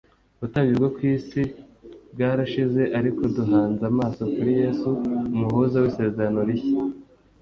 [0.37, 1.41] Ubutambyi bwo ku isi
[2.13, 4.89] bwarashize ariko duhanze amaso kuri Yesu:
[5.35, 6.77] "Umuhuza w'Isezerano Rishya."